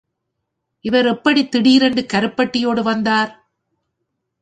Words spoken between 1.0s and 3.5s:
எப்படித் திடீரென்று கருப்பட்டியோடு வந்தார்...?